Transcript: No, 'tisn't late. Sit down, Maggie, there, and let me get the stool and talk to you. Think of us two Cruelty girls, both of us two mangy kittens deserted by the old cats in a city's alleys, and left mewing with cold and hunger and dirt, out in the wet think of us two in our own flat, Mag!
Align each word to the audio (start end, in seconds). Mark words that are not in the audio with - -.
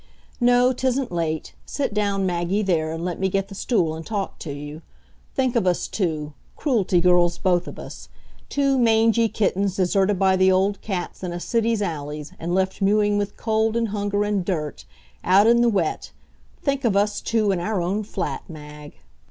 No, 0.39 0.73
'tisn't 0.73 1.11
late. 1.11 1.53
Sit 1.63 1.93
down, 1.93 2.25
Maggie, 2.25 2.63
there, 2.63 2.91
and 2.91 3.05
let 3.05 3.19
me 3.19 3.29
get 3.29 3.49
the 3.49 3.53
stool 3.53 3.93
and 3.93 4.03
talk 4.03 4.39
to 4.39 4.51
you. 4.51 4.81
Think 5.35 5.55
of 5.55 5.67
us 5.67 5.87
two 5.87 6.33
Cruelty 6.55 6.99
girls, 6.99 7.37
both 7.37 7.67
of 7.67 7.77
us 7.77 8.09
two 8.49 8.79
mangy 8.79 9.29
kittens 9.29 9.75
deserted 9.75 10.17
by 10.17 10.35
the 10.37 10.51
old 10.51 10.81
cats 10.81 11.21
in 11.21 11.31
a 11.33 11.39
city's 11.39 11.83
alleys, 11.83 12.33
and 12.39 12.55
left 12.55 12.81
mewing 12.81 13.19
with 13.19 13.37
cold 13.37 13.77
and 13.77 13.89
hunger 13.89 14.23
and 14.23 14.43
dirt, 14.43 14.85
out 15.23 15.45
in 15.45 15.61
the 15.61 15.69
wet 15.69 16.11
think 16.63 16.83
of 16.83 16.97
us 16.97 17.21
two 17.21 17.51
in 17.51 17.59
our 17.59 17.79
own 17.79 18.01
flat, 18.01 18.49
Mag! 18.49 18.95